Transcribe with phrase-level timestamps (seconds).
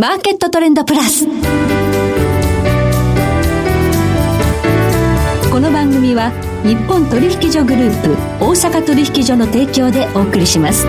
[0.00, 1.26] マーケットトレンドプラス。
[1.26, 1.32] こ
[5.60, 6.30] の番組は
[6.64, 10.86] 日本取引所グループ大阪取引所の提供でお送りします。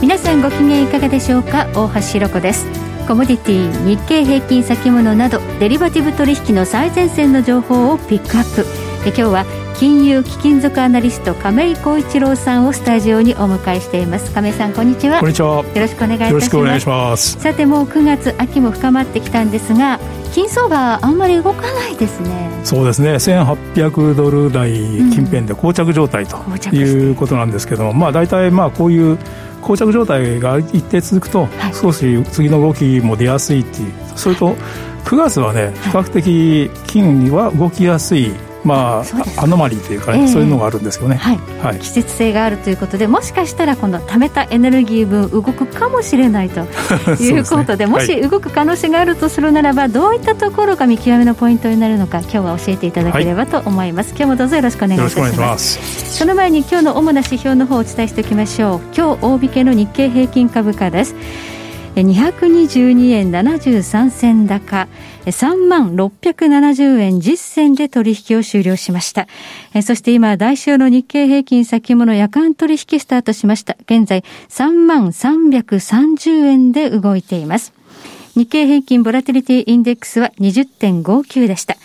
[0.00, 1.66] 皆さんご機嫌いかがでしょうか？
[1.74, 2.64] 大橋ひろ子です
[3.06, 8.64] コモディティ日経平均先物などデリバティブ取引の最前線の情報をピックアップ
[9.04, 9.44] で今日は
[9.80, 14.30] 金融貴金属アナリスト亀井浩一郎さんをスタジオにお迎えしています。
[14.30, 15.20] 亀井さんこんにちは。
[15.20, 15.64] こんにちは。
[15.64, 16.28] よろしくお願いします。
[16.28, 17.40] よろしくお願いします。
[17.40, 19.98] さてもう9月秋も深まってきたんですが
[20.34, 22.50] 金相場あんまり動かないですね。
[22.62, 23.14] そうですね。
[23.14, 26.36] 1800ドル台近辺で膠着状態と
[26.76, 29.16] いうことなんですけども、うん、まあ大体まあこういう
[29.62, 33.92] 膠着状態が一定続くと、はい、少し次の動きも出やすいっていう。
[34.14, 34.54] それと
[35.06, 39.02] 9月はね比較的金は動きやすいま
[39.36, 46.60] あ、アノマリーというか、ねえー、そういうのがあるんですよね、はい、はい、季節性があるということでもしかしたらこの貯めたエネルギー分動くかもしれないと
[47.22, 56.18] いうことでね、もし動く可能性があるとするならば、どういったところが見極めのポイントになるのか今日は教えていただければと思います、はい、今日もどうぞよろしくお願いいたします。
[56.18, 58.80] その前に今日の主な指標の方をお伝えしておきましょう。
[58.94, 61.14] 今日大引けの日経平均株価です
[62.00, 64.88] 222円73銭高
[65.26, 69.26] 3万670円実銭で取引を終了しました。
[69.82, 73.76] そして今、来週の日経平均先物夜間取引スタートしました。
[73.82, 77.72] 現在3万330円で動いています。
[78.36, 81.76] 日経平均ボラティリティインデックスは20.59でした。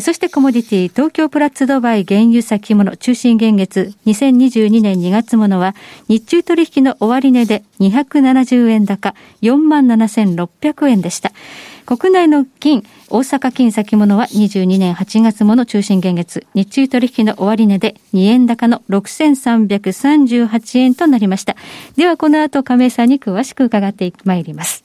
[0.00, 5.76] そしてコモディティ、東京プラッツドバイ原油先物中心現月2022年2月ものは
[6.08, 11.30] 日中取引の終値で270円高47,600円でした。
[11.86, 21.54] 国内の金、大阪金先物は22年8月もの中心現月、日中取引の終値で2円高の6338円となりました。
[21.96, 24.82] ではこの後亀井さんに詳しく伺ってまいります。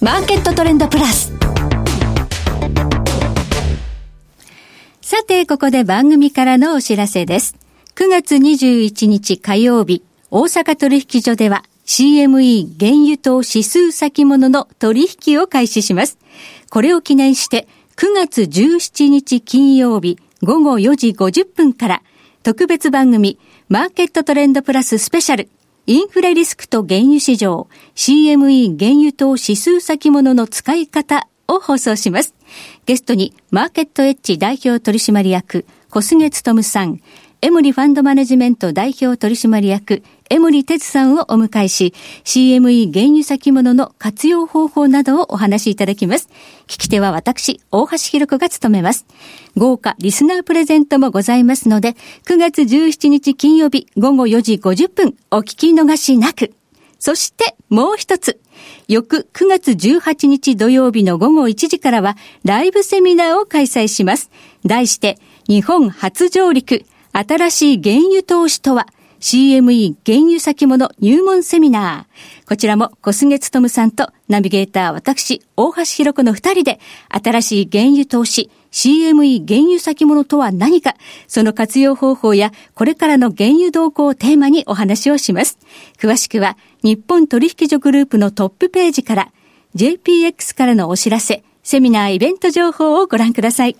[0.00, 1.30] マーケットトレンドプラス。
[5.00, 7.56] さて、ここで番組からのお知らせです。
[7.96, 16.18] 9月21日火曜日、大阪取引所では CME 原油等指数先物の取引を開始します。
[16.70, 17.66] これを記念して、
[17.96, 22.02] 9月17日金曜日午後4時50分から
[22.42, 23.38] 特別番組
[23.68, 25.50] マーケットトレンドプラススペシャル
[25.86, 32.34] インフレリスクと原油市場 CME 原油等指数先物の使い方を放送します。
[32.86, 37.00] ゲストにマーケットエッジ代表取締役小菅務さん、
[37.42, 41.94] エモリファンドマネジメント代表取締役江森哲さんをお迎えし、
[42.24, 46.28] CME 原油先物の活用方法などをお話しいただきます。
[46.68, 49.06] 聞き手は私、大橋弘子が務めます。
[49.56, 51.96] 豪華リスナープレゼントもございますので、
[52.26, 56.52] 9月17日金曜日午後4時50分お聞き逃しなく。
[57.00, 58.38] そしてもう一つ。
[58.90, 64.32] 翌9月18日土曜日の午後1時からはライブセミナーを開催します。
[64.66, 68.88] 題して、日本初上陸、新しい原油投資とは、
[69.20, 72.48] CME 原油先物入門セミナー。
[72.48, 76.80] こちらも小菅務さんとナビゲーター私、大橋弘子の二人で、
[77.10, 80.94] 新しい原油投資、CME 原油先物とは何か、
[81.26, 85.58] その活用方法やこれからの原油動向をテーマにお話をします。
[85.98, 89.32] 詳しくは日本取引所グループのトップページから
[89.74, 93.76] JPX からのお知らせ、セミナーイベント情報をご覧ください。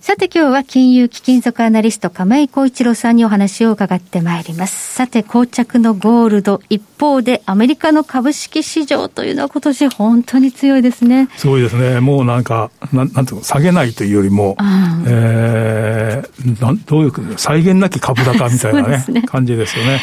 [0.00, 4.94] さて今日は金融貴金属アナリスト亀井浩一郎さんにお話を伺ってまいります。
[4.94, 11.28] さて膠着のゴールド一方でアメリカの株式市場というのは今年本当に強いですね。
[11.36, 11.98] すごいですね。
[11.98, 20.00] もうなんか、なんなんていうの、下げないというよりも、うん、えー、なんどういう再現なき株高みたいなね ね感じですよね。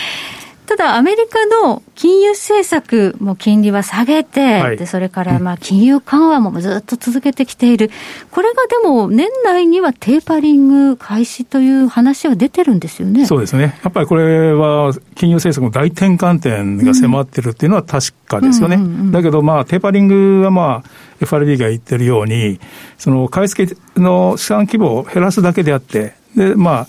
[0.66, 7.92] ただ、アメリカの金融政策も金利は下げて、はい、でそれからまあ金融緩和もずっと続けてきている、
[8.32, 13.26] これがでも、年内にはテーパリング開始という話は出てるんですよね。
[13.26, 18.80] そうですね、やっぱりこれは金融政策の大転換点が迫ってるっていうのは確かですよね。
[19.12, 20.90] だけど、まあ、テーパリングはまあ、
[21.22, 22.60] FRB が言ってるように、
[22.98, 26.88] その買い付けの資産規模を減らすだけであって、で、ま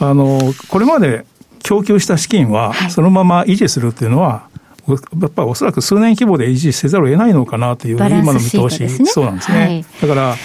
[0.00, 1.24] あ、あの、これまで
[1.66, 4.48] 供給した資金はそのまま維持するっていうのは、
[4.88, 9.58] やっぱりおそらく数年規模で維持せざるを得ないのかなという、今の見通し、ね、そうなんですね。
[9.58, 10.36] はい、だから、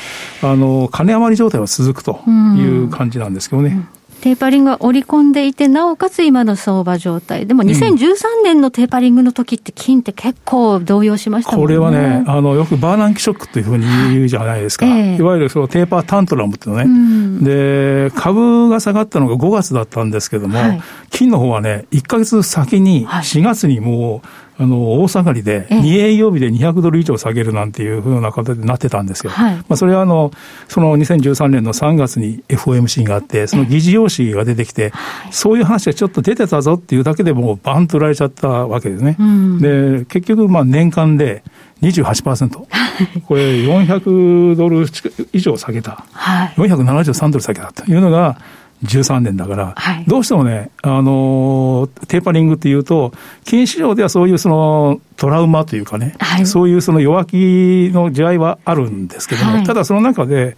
[0.41, 2.21] あの、金余り状態は続くと
[2.57, 3.69] いう感じなんですけどね。
[3.69, 7.47] うんテーパリングが織り込んでいて、なおかつ今の相場状態。
[7.47, 11.63] でも2013年のテーパリングの時って金って結構動揺しましたもんね。
[11.63, 14.85] これはね、あの、よくバーナンキショックというふうに言うじゃないですか。
[14.85, 24.27] はい、いわゆるそのテーパータントラムっていうのね、うん、で、株が下がったのが5月だったんですけども、はい、金の方はね、1か月先に4月にもう、
[24.61, 29.31] あの、大下がりで、2営業日で200ドル以上下げるなんていうふうな形になってたんですよ。
[29.31, 30.31] はい、まあ、それはあの、
[30.67, 34.93] その2013年の3月に FOMC があって、その議事要旨が出てきて、
[35.31, 39.15] そういう話がちょっと出てたぞっていうだけでもうバンと売られちゃったわけですね。
[39.19, 41.43] うん、で、結局、まあ、年間で
[41.81, 42.67] 28%。
[43.25, 44.85] これ400ドル
[45.33, 46.05] 以上下げた。
[46.11, 48.37] はい、473ドル下げたというのが、
[48.83, 53.13] 13年だから、はい、どうしてもね、あの、テーパリングっていうと、
[53.45, 60.55] 金市場ではそういうそのトラウマというかね、はい、そういうその弱気の地合いはあるんですけども、はい、ただその中で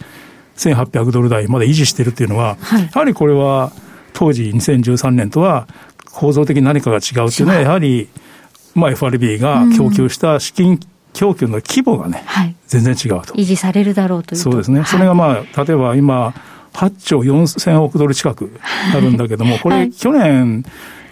[0.56, 3.72] 1800ドル台まで維持してるっていうのは、やはりこれは
[4.14, 5.68] 当時2013年とは
[6.12, 8.08] 構造的に何かが違うっていうのは、やはり、
[8.74, 10.80] まあ FRB が供給した資金
[11.14, 12.24] 供給の規模がね、
[12.66, 13.34] 全然違うと。
[13.34, 14.84] 維持されるだろうというそうですね。
[14.84, 16.34] それがまあ、例えば今、
[16.74, 18.50] 8兆4000億ドル近く
[18.92, 20.64] なるんだけども、これ、去年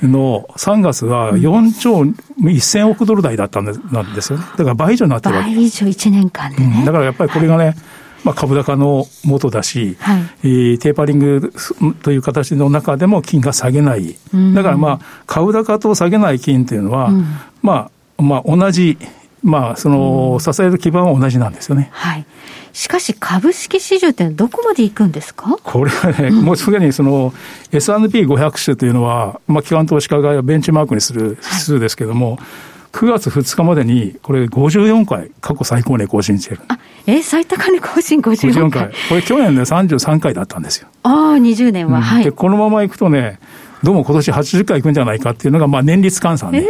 [0.03, 2.00] の3月は4兆
[2.41, 3.73] 1000億ドル台だったんで
[4.20, 4.44] すよね。
[4.56, 6.85] だから倍以上になってるわけ倍以上1年間でね、うん。
[6.85, 7.76] だからやっぱりこれがね、
[8.25, 11.53] まあ、株高の元だし、はい、えー、テーパリング
[12.03, 14.17] という形の中でも金が下げない。
[14.55, 17.25] だからまあ、株高と下げない金っていうのは、うん、
[17.62, 18.99] まあ、まあ、同じ、
[19.43, 21.88] まあ、その、支える基盤は同じなんですよね。
[21.93, 22.25] はい。
[22.73, 25.59] しかし株式市場ってどこまで行くんですか？
[25.63, 27.33] これはね、うん、もうすでにその
[27.71, 32.39] S&P500 種というのは、まあ、機関投資家がベンチマークにする指数ですけれども、はい
[32.93, 36.61] 9月2日までに、これ54回、過去最高値更新してる。
[36.69, 38.71] あ、え最高値更新54回？
[38.71, 38.93] 回。
[39.09, 40.89] これ去年で33回だったんですよ。
[41.03, 42.25] ああ、20年は、うん、はい。
[42.25, 43.41] で、このままいくとね、
[43.83, 46.67] どうも今年80回いくんじゃないかっていうのが、まあ年率換算ね。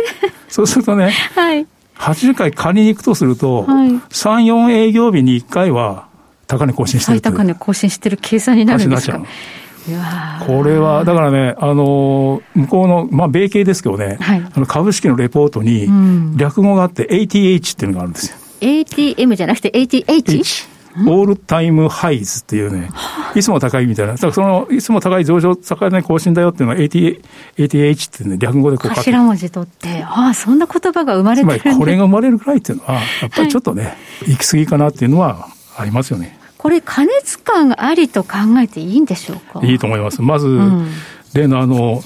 [0.48, 1.66] そうするとね、はい。
[1.96, 4.00] 80回借りに行くとすると、はい、3、
[4.44, 6.08] 4営業日に1回は
[6.46, 9.20] 高値更新してる最高値更新してる計算になるんですか？
[10.46, 15.88] これは、だからね、あの、向こうの、まあ、米系ですけどね、はい、あの株式のレポートに、
[16.36, 18.36] 略語があって、ATH っていうのがあるんですよ。
[18.60, 20.04] ATM じゃなくて ATH?
[20.06, 20.68] H
[21.06, 22.90] オールタイムハイズっていうね、
[23.34, 24.12] いつも高いみたいな。
[24.12, 27.22] だからその、いつも高い上昇、高値更新だよっていうのは AT
[27.56, 33.90] ATH ってね、略語でこう頭文字取って、ああ、そんな言葉が生まれてるつまりこれが生まれるぐらいっていうのは、やっぱりちょっとね、は
[34.26, 36.38] い、行き過ぎかなっていうのはありますよね。
[36.58, 39.66] これ、加熱感ありと考えていいんでしょうか？
[39.66, 40.22] いいと思います。
[40.22, 40.88] まず、うん、
[41.34, 42.02] 例のあの、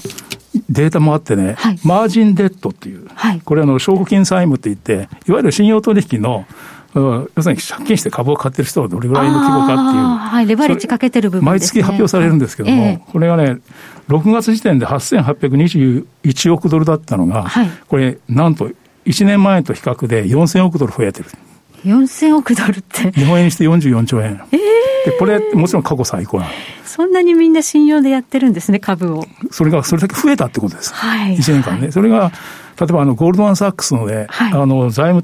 [0.69, 6.45] データもあってね、はい、マージンデッドっていう、はい、これあの、証拠金債務って言って、いわゆる信用取引の
[6.93, 10.03] 要するに借金して株を買ってる人はどれぐらいの規模かっていう。
[10.03, 13.59] はい、レバレッジかけてる部分、ね、毎月発表されるんですけども、えー、これがね、
[14.07, 18.69] 6月時点で8821億ドルだったのが、はい、これ、なんと
[19.05, 21.29] 1年前と比較で4000億ドル増えてる。
[21.85, 23.11] 4000億ドルって。
[23.11, 24.41] 日本円にして44兆円。
[24.51, 24.59] えー、
[25.07, 26.51] で、これ、もちろん過去最高なの。
[26.83, 29.25] そんなにみんな信用でやってるんですね、株を。
[29.51, 30.93] それが、それだけ増えたってことです。
[30.93, 31.37] はい。
[31.37, 31.83] 1年間ね。
[31.83, 32.31] はい、それが、
[32.79, 35.23] 例えばあのゴールドマン・サックスのね、はい、あの財務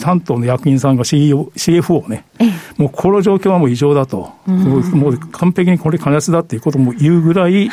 [0.00, 7.68] 担当の役員さんが CEO CFO ね、ええ、もうこの状況はもう異常だと、うもう完璧にこれ、加熱だっていうことも言うぐらい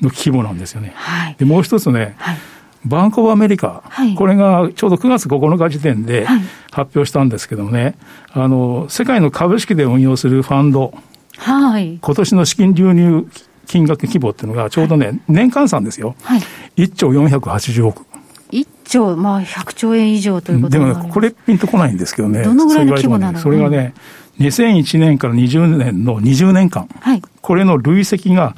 [0.00, 0.92] の規模なんですよね。
[0.94, 2.38] はい、でもう一つね、はい
[2.84, 6.26] バンコブアメリカ、はい、これがちょうど9月9日時点で
[6.70, 7.96] 発表したんですけどもね、
[8.30, 10.94] はい、あの、世界の株式で運用するファンド、
[11.36, 13.26] はい、今年の資金流入
[13.66, 16.16] 金額規模っていうのがちょうどね、はい、年間算ですよ。
[16.22, 16.40] はい、
[16.76, 18.06] 1兆480億。
[18.50, 22.42] 1兆、まあ100兆円以上ということでもね、これピンとこないんですけどね。
[22.42, 23.38] どのぐらいの規模なの？
[23.38, 23.94] それがね、
[24.40, 28.56] 2001年から20年の20年間、はい、これの累積が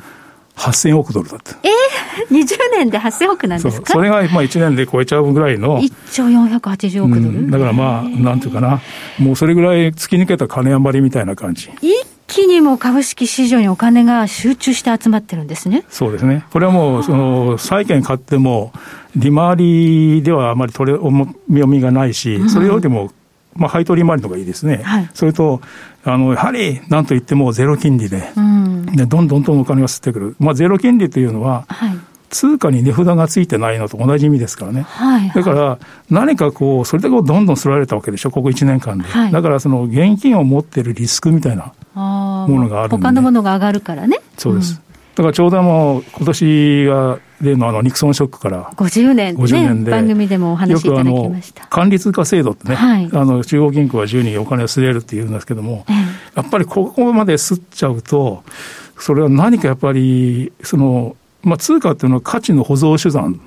[0.56, 1.56] 8000億ドルだった。
[1.62, 3.92] えー、20年で8000億なんですか？
[3.94, 5.80] それがまあ1年で超えちゃうぐらいの。
[5.80, 8.80] 1兆480億ドル、うん、だからまあ、なんていうかな、
[9.18, 11.70] もうそれぐらい突き抜けた金余りみたいな感じ。
[11.80, 11.90] 一
[12.26, 15.84] 気にも株式市場にお金が集中して集まってるんですね。
[15.88, 16.44] そうですね。
[16.50, 18.72] これはもう、その、債券買っても、
[19.16, 23.10] 利回りではあまり取れ、読みがないし、それよりも、
[23.54, 24.80] まあ、配当利回りの方がいいですね。
[24.82, 25.60] はい、それと、
[26.04, 30.36] あの、やはり、なんといってもゼロ金利で、うん、でどんどんどんお金が吸ってくる。
[30.38, 31.98] まあ、ゼロ金利というのは、はい
[32.32, 34.86] 通貨に値札がついてないのと同じ意味ですからね。
[34.88, 35.78] はいはい、だから、
[36.08, 39.04] 何かこう、それでこうどんどんすられたわけでしょ、ここ1年間で。
[39.04, 42.96] はい、だから、その現金を持ってるリスクみたいなものがあるんで。
[42.96, 44.18] 他のものが上がるからね。
[44.38, 44.80] そうです。
[44.86, 48.70] うんだからちょうどもう今年が例のあのニクソンショックから。
[48.76, 49.90] 50年、ね、50年で。
[49.90, 51.66] 番組でもお話しいただきました。
[51.66, 55.96] 管理通貨制度ってね、はい、あの中央銀行は自由にお金を吸えるっていうんですけども、ええ、
[56.36, 58.44] やっぱりここまで吸っちゃうと
[59.02, 63.40] それは何かやっぱり、その、まあ、通貨っていうのは価値の保存手段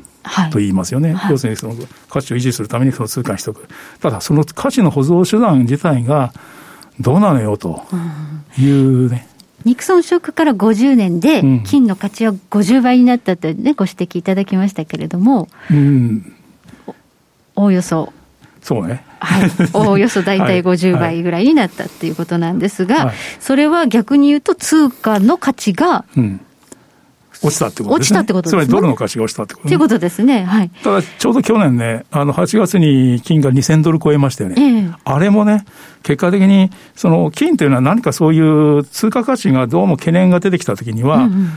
[0.52, 1.14] と言いますよね。
[1.14, 1.76] はい、要するにその
[2.10, 3.66] 価値を維持するためにその通貨にしておく。
[4.02, 6.34] ただ、その価値の保存手段自体が
[7.00, 7.84] どうなのよと
[8.60, 9.30] いうね。
[9.66, 16.36] ニクソンショックから50年で、金の価値は50倍になったと、ね、ご指摘いただきましたけれども、うん、
[17.56, 18.14] おおよそ。
[18.62, 19.04] そうね。
[19.20, 26.40] はい、 おおよそ大体50倍ぐらいになったっていうことなんですが、はい、それは逆に言うと、通貨の価値が、うん
[27.48, 28.14] 落ちたってことですね。
[28.14, 28.66] 落ちたってことですね。
[28.66, 29.70] つまりドルの価値が落ちたってこと、ね。
[29.70, 30.44] ということですね。
[30.44, 30.70] はい。
[30.70, 34.56] ただ、ちょうど去年ね、あの、8月に金が2000ドル超えましたよね。
[34.58, 35.66] えー、あれもね、
[36.04, 41.50] 結果的に、その、金というのは何かそういう通貨価値がどうも懸念が出てきたときには、うんうん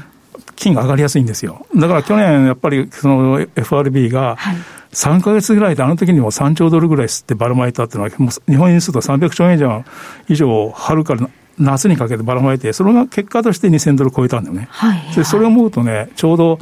[0.59, 1.67] 金が上がりやすいんですよ。
[1.77, 4.37] だから去年、やっぱりその FRB が、
[4.93, 9.85] 3か月ぐらいであの時にも3兆ドルぐらい吸ってばらまいたっていうのは、もう日本円にすると300兆円
[10.29, 14.69] 以上、春から夏にかけてばらまいて、それが結果として2000ドル超えたんだよね。
[14.71, 16.59] はい、でそれを思うとね、ちょうど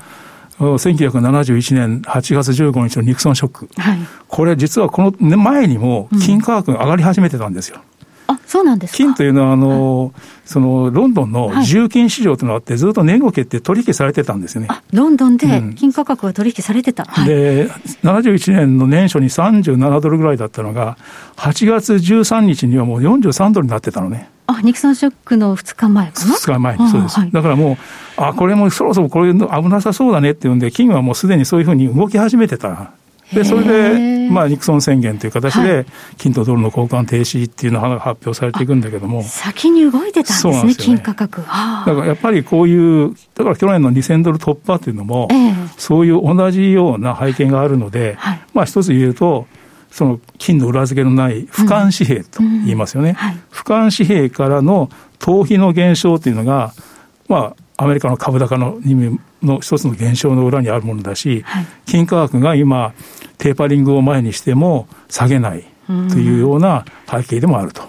[0.59, 7.79] 1971年8月15日のニクソンショック、はい、これ実はこの前にも金価格が上がり始めてたんですよ。
[7.79, 7.97] うん
[8.29, 10.13] あそうなんです金というのはあの、はい、
[10.45, 14.69] そのロンドンの重金市場というのがあって、ずっと値動きって取引されてたんですよね。
[14.93, 17.07] ロンドンで金価格が取引されてた。
[17.19, 17.69] うん、で、
[18.03, 20.99] 71年の年初に37ドルぐらいだったのが、
[21.37, 24.29] 8月13日にはもう43ドルになってたのね。
[24.47, 27.21] あ、ニクソンショックの2日前かな ?2 日前に、そうです。
[27.21, 27.77] はい、だからもう、
[28.17, 29.39] あ、これもそろそろこれ危
[29.69, 32.93] なさそうだねっていうんで、金はもうすでにそういうふうに動き始めてた。
[33.33, 35.85] で、それで、まあ、ニクソン宣言という形で、
[36.17, 39.25] 金とドルの交換停止っていうのが発表されていくんだけども。
[39.25, 41.41] 先に動いてたんですね、すね金価格。
[41.41, 45.29] だからやっぱりこういう、だから去年の2000ドル突破というのも、
[45.77, 49.47] そういう同じような背景があるので、はい、まあ、一つ言うと、
[49.97, 53.11] その金の裏付けのない俯瞰紙幣と言いますよね。
[53.11, 56.75] うんうんはい、俯瞰紙幣からの逃避の減少というのが、
[57.29, 62.93] まあ、アメリカの株高の意味の一つの現象の裏にあるものだし、はい、金価格が今、
[63.39, 67.81] テーパリングを前にしても下げないというような背景でもあると、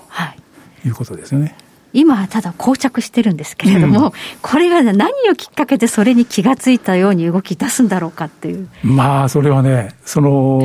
[0.85, 1.57] い、うことですよね。
[1.93, 4.11] 今はただ膠着してるんですけれども、うん、
[4.41, 8.69] これが何をきっかけでそれに気がついたように動き出すんだろうかっていう。
[8.83, 10.61] まあ、それはね、その、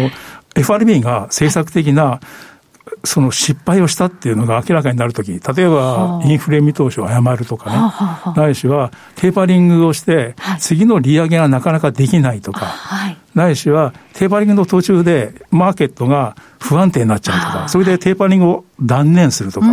[0.55, 2.21] FRB が政策的な
[3.05, 7.71] その失敗をしたっていうのが明らかになるとき、例えばインフレ見通しを誤るとか
[8.35, 12.73] ね、ないしはテーパリングをして、次の利上げがなかなかできないとか、
[13.35, 19.67] ないしはテーパリングの途中でマーケットが不安定になっちゃうとか、それでテーパリングを断念するとか、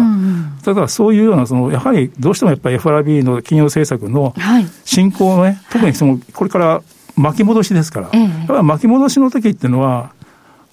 [0.63, 4.33] だからそういうような、そのやはりどうしてもやっぱり FRB の金融政策の
[4.86, 6.81] 進行のね、特にそのこれから
[7.15, 10.12] 巻き戻しですから、やっぱり巻き戻しの時っていうのは、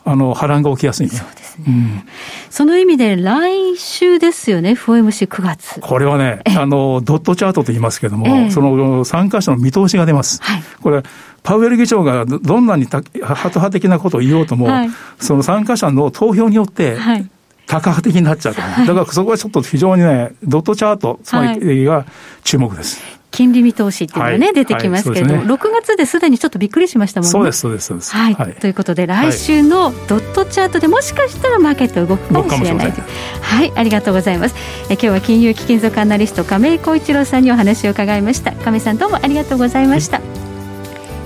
[0.08, 2.02] あの波乱が起きやすい、ね、そうですね、うん、
[2.48, 5.80] その意味で、来週ですよね、FOMC9 月。
[5.80, 10.40] これはね、あのドットチャートと言いますけれども、その参加者の見通しが出ます。
[10.42, 11.02] はい、これ
[11.42, 17.28] パウエル議長がどんなにハト派的なことを言おうとも、はい、その参加者の投票によって、はい。
[17.66, 22.06] 多角的になっちゃうから、だからそこはちょっと非常にね、ドットチャート、つまりが
[22.44, 23.15] 注目です。
[23.36, 27.30] 金利見通しっていうのがね、はい、出てきますけれども、はいね、6月ですでにちょっとびっくりしましたもんね。
[27.30, 28.12] そうです、そうです、そうです。
[28.16, 28.34] はい。
[28.34, 32.94] はい、ということで、来週のドットチャートでもしかしたらマーケット動くかもしれない
[33.42, 34.54] はい、ありがとうございます。
[34.88, 38.52] え今日は金融貴金属アナリスト、亀井浩一郎さんにお話を伺いました。
[38.52, 40.22] 亀井さんどうもありがとうございました。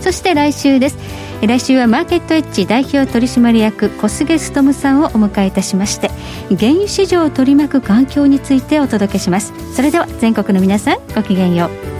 [0.00, 0.99] そして来週です。
[1.47, 6.11] 来週はマーケットエッジ代表取締役小菅勉さんをお迎えいたしまして
[6.50, 12.00] 原油市場を取り巻く環境についてお届けしますそれでは全国の皆さんごきげんよう